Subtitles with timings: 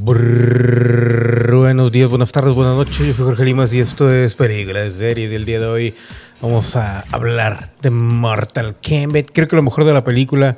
[0.00, 2.98] buenos días, buenas tardes, buenas noches.
[2.98, 5.30] Yo soy Jorge Limas y esto es Películas Series.
[5.30, 5.94] Del día de hoy
[6.40, 9.26] vamos a hablar de Mortal Kombat.
[9.32, 10.56] Creo que lo mejor de la película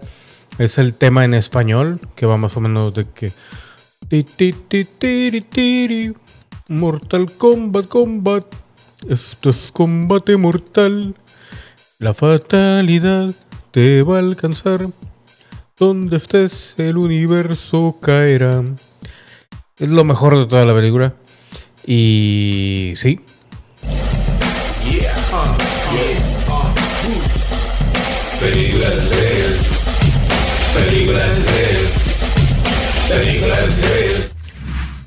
[0.59, 3.33] es el tema en español, que va más o menos de que.
[6.69, 8.45] Mortal Kombat, Kombat.
[9.09, 11.15] Esto es combate mortal.
[11.99, 13.35] La fatalidad
[13.71, 14.89] te va a alcanzar.
[15.79, 18.63] Donde estés, el universo caerá.
[19.79, 21.15] Es lo mejor de toda la película.
[21.85, 23.21] Y sí.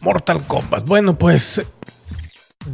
[0.02, 0.86] Mortal Kombat.
[0.86, 1.64] Bueno, pues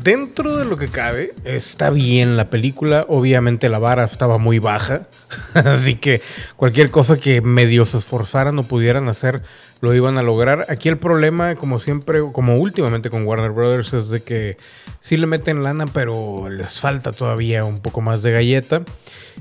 [0.05, 3.07] dentro de lo que cabe, está bien la película.
[3.09, 5.07] Obviamente la vara estaba muy baja.
[5.55, 6.21] Así que
[6.55, 9.41] cualquier cosa que medio se esforzaran o pudieran hacer,
[9.81, 10.67] lo iban a lograr.
[10.69, 14.57] Aquí el problema, como siempre, como últimamente con Warner Brothers, es de que
[14.99, 18.83] sí le meten lana, pero les falta todavía un poco más de galleta.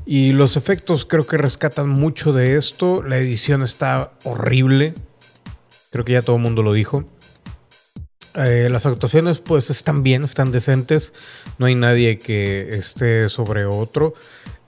[0.06, 3.02] Y los efectos creo que rescatan mucho de esto.
[3.02, 4.94] La edición está horrible.
[5.90, 7.04] Creo que ya todo el mundo lo dijo.
[8.36, 11.12] Eh, las actuaciones pues están bien, están decentes.
[11.58, 14.14] No hay nadie que esté sobre otro.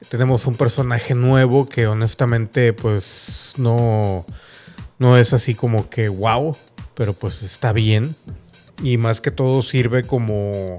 [0.09, 4.25] Tenemos un personaje nuevo que honestamente pues no,
[4.99, 6.57] no es así como que wow,
[6.95, 8.15] pero pues está bien.
[8.83, 10.77] Y más que todo sirve como,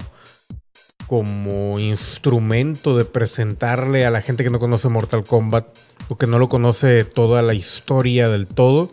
[1.06, 5.66] como instrumento de presentarle a la gente que no conoce Mortal Kombat
[6.08, 8.90] o que no lo conoce toda la historia del todo,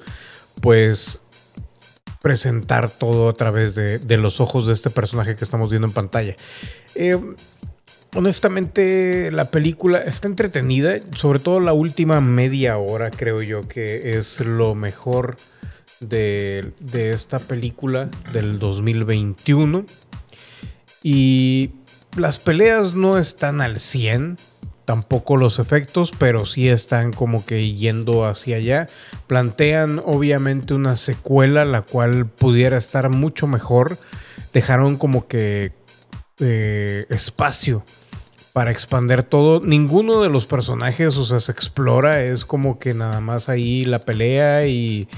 [0.59, 1.21] pues
[2.25, 6.35] presentar todo a través de, los ojos de este personaje que estamos viendo en pantalla.
[6.95, 7.21] Eh,
[8.15, 14.39] honestamente, la película está entretenida, sobre todo la última media hora, creo yo que es
[14.39, 15.35] lo mejor
[15.99, 19.85] de, de esta película del 2021.
[21.03, 21.73] Y
[22.17, 24.37] las peleas no están al 100
[24.85, 28.87] tampoco los efectos, pero sí están como que yendo hacia allá.
[29.27, 33.97] Plantean obviamente una secuela, la cual pudiera estar mucho mejor.
[34.53, 35.73] Dejaron como que
[36.39, 37.83] eh, espacio
[38.53, 39.59] para expander todo.
[39.59, 43.99] Ninguno de los personajes, o sea, se explora, es como que nada más ahí la
[43.99, 45.09] pelea y,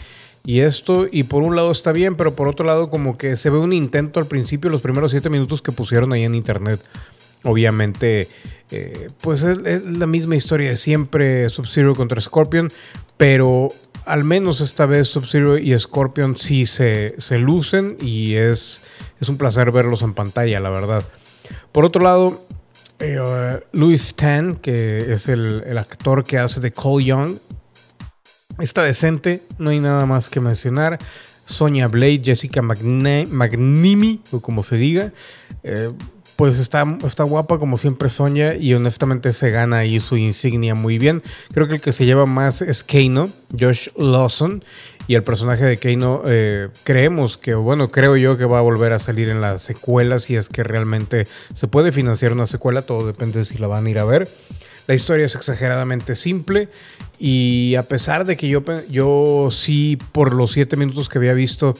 [0.43, 1.05] y esto.
[1.11, 3.73] Y por un lado está bien, pero por otro lado como que se ve un
[3.73, 6.79] intento al principio, los primeros siete minutos que pusieron ahí en internet.
[7.43, 8.27] Obviamente
[8.69, 12.69] eh, pues es, la misma historia de siempre, Sub-Zero contra Scorpion,
[13.15, 13.69] pero
[14.05, 18.83] al menos esta vez Sub-Zero y Scorpion sí se, lucen y es,
[19.21, 21.03] es, un placer verlos en pantalla, la verdad.
[21.71, 22.45] Por otro lado,
[22.99, 27.37] eh, Louis Tan, que es el, actor que hace de Cole Young,
[28.59, 30.99] está decente, no hay nada más que mencionar.
[31.45, 35.13] Sonia Blade, Jessica Magnimi, o como se diga.
[35.63, 35.89] Eh,
[36.37, 40.99] pues está, está guapa como siempre Sonia y honestamente se gana ahí su insignia muy
[40.99, 41.23] bien.
[41.51, 43.27] Creo que el que se lleva más es Kano,
[43.59, 44.63] Josh Lawson.
[45.07, 48.93] Y el personaje de Kano eh, creemos que, bueno, creo yo que va a volver
[48.93, 51.25] a salir en la secuela si es que realmente
[51.55, 54.29] se puede financiar una secuela, todo depende de si la van a ir a ver.
[54.85, 56.69] La historia es exageradamente simple
[57.17, 61.73] y a pesar de que yo, yo sí por los siete minutos que había visto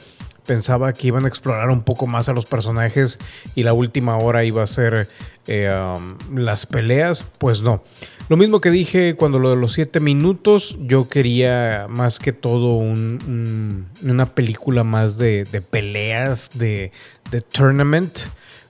[0.47, 3.19] pensaba que iban a explorar un poco más a los personajes
[3.53, 5.07] y la última hora iba a ser
[5.45, 7.83] eh, um, las peleas, pues no.
[8.29, 12.73] Lo mismo que dije cuando lo de los siete minutos, yo quería más que todo
[12.73, 16.91] una película más de, peleas, de,
[17.31, 18.19] de, tournament,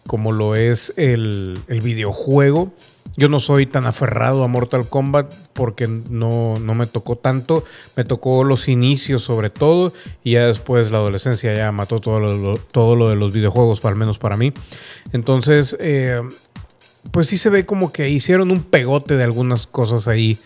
[0.07, 2.71] como lo es el, el videojuego.
[3.19, 7.63] Yo no soy tan aferrado a Mortal Kombat porque no, me tocó tanto.
[7.95, 9.91] Me tocó los inicios sobre todo
[10.23, 13.95] y ya después la adolescencia ya mató todo lo, todo lo de los videojuegos, al
[13.95, 14.53] menos para mí.
[15.13, 16.21] Entonces, eh,
[17.11, 20.37] pues sí se ve como que hicieron un pegote de algunas cosas ahí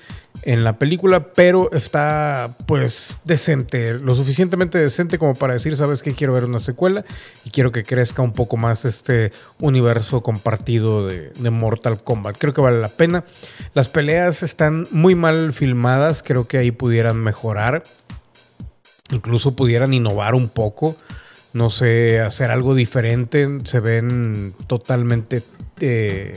[0.43, 6.13] en la película, pero está pues decente, lo suficientemente decente como para decir, sabes que
[6.13, 7.05] quiero ver una secuela
[7.45, 12.37] y quiero que crezca un poco más este universo compartido de, Mortal Kombat.
[12.37, 13.23] Creo que vale la pena.
[13.73, 17.83] Las peleas están muy mal filmadas, creo que ahí pudieran mejorar,
[19.11, 20.95] incluso pudieran innovar un poco.
[21.53, 23.47] No sé, hacer algo diferente.
[23.65, 25.43] Se ven totalmente
[25.81, 26.33] eh,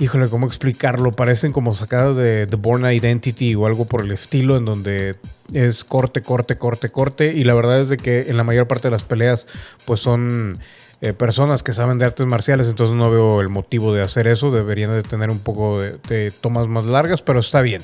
[0.00, 1.12] híjole, ¿cómo explicarlo?
[1.12, 5.14] Parecen como sacadas de The Born Identity o algo por el estilo, en donde
[5.52, 7.34] es corte, corte, corte, corte.
[7.34, 9.46] Y la verdad es de que en la mayor parte de las peleas,
[9.84, 10.58] pues son
[11.02, 14.50] eh, personas que saben de artes marciales, entonces no veo el motivo de hacer eso.
[14.50, 17.82] Deberían de tener un poco de, tomas más largas, pero está bien.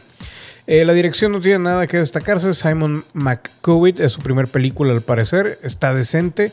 [0.66, 2.54] Eh, la dirección no tiene nada que destacarse.
[2.54, 5.58] Simon McCowitt es su primer película al parecer.
[5.62, 6.50] Está decente.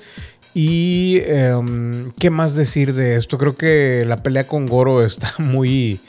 [0.54, 3.38] Y em, qué más decir de esto.
[3.38, 6.00] Creo que la pelea con Goro está muy,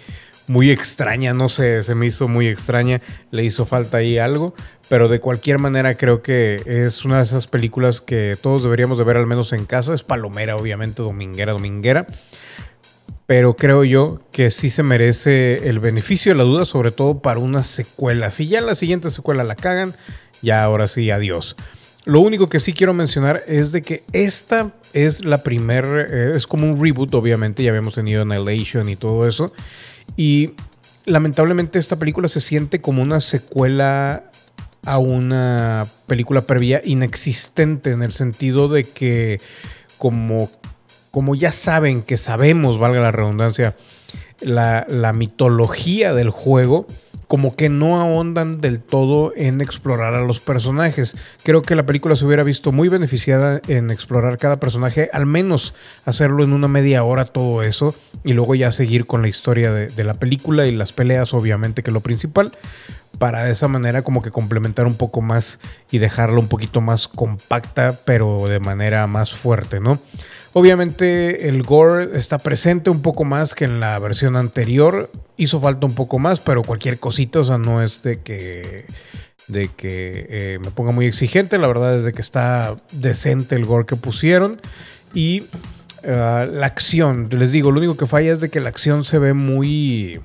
[0.47, 1.33] muy extraña.
[1.33, 3.01] No sé, se me hizo muy extraña.
[3.31, 4.55] Le hizo falta ahí algo.
[4.89, 9.05] Pero de cualquier manera creo que es una de esas películas que todos deberíamos de
[9.05, 9.95] ver al menos en casa.
[9.95, 12.07] Es palomera, obviamente, dominguera, dominguera
[13.27, 17.39] pero creo yo que sí se merece el beneficio de la duda, sobre todo para
[17.39, 18.31] una secuela.
[18.31, 19.95] Si ya la siguiente secuela la cagan,
[20.43, 21.57] ya ahora sí, adiós.
[22.05, 26.47] Lo único que sí quiero mencionar es de que esta es la primera, eh, es
[26.47, 29.53] como un reboot, obviamente, ya habíamos tenido Annihilation y todo eso.
[30.17, 30.53] Y
[31.07, 34.25] lamentablemente esta película se siente como una secuela
[34.85, 39.41] a una película previa inexistente en el sentido de que
[39.97, 40.51] como
[41.15, 43.77] como ya saben que sabemos, valga la redundancia,
[44.41, 46.87] la, mitología del juego,
[47.29, 51.17] como que no ahondan del todo en explorar a los personajes.
[51.43, 55.75] Creo que la película se hubiera visto muy beneficiada en explorar cada personaje, al menos
[56.05, 57.95] hacerlo en una media hora todo eso,
[58.25, 61.83] y luego ya seguir con la historia de, de la película y las peleas, obviamente,
[61.83, 62.53] que es lo principal,
[63.19, 65.59] para de esa manera como que complementar un poco más
[65.91, 69.99] y dejarla un poquito más compacta, pero de manera más fuerte, ¿no?
[70.57, 75.11] Obviamente el gore está presente un poco más que en la versión anterior.
[75.37, 78.87] Hizo falta un poco más, pero cualquier cosita, o sea, no es de que,
[79.49, 81.59] de que eh, me ponga muy exigente.
[81.59, 84.61] La verdad es de que está decente el gore que pusieron.
[85.13, 85.43] Y
[86.07, 89.19] ah, la acción, les digo, lo único que falla es de que la acción se
[89.19, 90.21] ve muy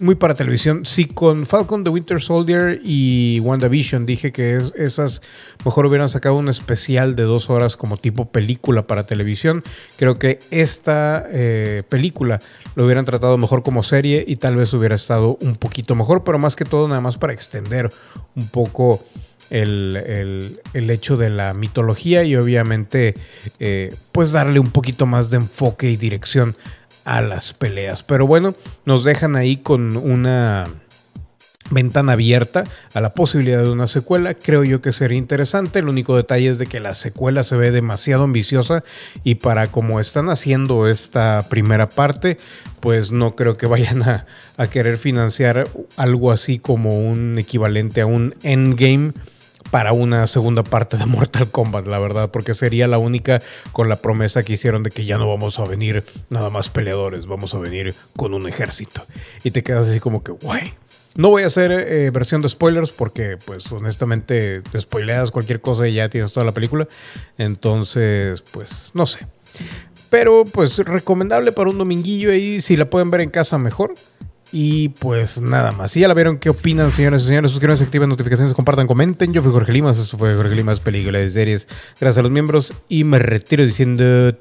[0.00, 0.84] muy para televisión.
[0.84, 5.22] Sí, con Falcon the Winter Soldier y WandaVision dije que esas
[5.64, 9.62] mejor hubieran sacado un especial de dos horas como tipo película para televisión.
[9.96, 12.40] Creo que esta eh, película
[12.74, 16.38] lo hubieran tratado mejor como serie y tal vez hubiera estado un poquito mejor, pero
[16.38, 17.90] más que todo nada más para extender
[18.34, 19.04] un poco
[19.50, 23.14] el, hecho de la mitología y obviamente
[23.58, 26.56] eh, pues darle un poquito más de enfoque y dirección
[27.04, 28.02] a las peleas.
[28.02, 28.54] Pero bueno,
[28.84, 30.68] nos dejan ahí con una
[31.70, 32.64] ventana abierta
[32.94, 34.34] a la posibilidad de una secuela.
[34.34, 35.78] Creo yo que sería interesante.
[35.78, 38.84] El único detalle es de que la secuela se ve demasiado ambiciosa
[39.24, 42.38] y para como están haciendo esta primera parte,
[42.80, 44.26] pues no creo que vayan a,
[44.56, 49.12] a querer financiar algo así como un equivalente a un endgame
[49.70, 53.40] para una segunda parte de Mortal Kombat, la verdad, porque sería la única
[53.72, 57.26] con la promesa que hicieron de que ya no vamos a venir nada más peleadores,
[57.26, 59.02] vamos a venir con un ejército.
[59.44, 60.74] Y te quedas así como que, guay.
[61.16, 65.88] No voy a hacer eh, versión de spoilers porque, pues, honestamente, te spoileas cualquier cosa
[65.88, 66.86] y ya tienes toda la película.
[67.36, 69.26] Entonces, pues, no sé.
[70.08, 72.60] Pero, pues, recomendable para un dominguillo ahí.
[72.60, 73.94] Si la pueden ver en casa, mejor.
[74.52, 75.92] Y pues nada más.
[75.92, 77.50] Si ya la vieron, ¿qué opinan, señores y señores?
[77.50, 79.32] Suscríbanse, activen notificaciones, compartan, comenten.
[79.32, 81.68] Yo fui Jorge Limas, esto fue Jorge Limas, películas de series.
[82.00, 84.32] Gracias a los miembros y me retiro diciendo.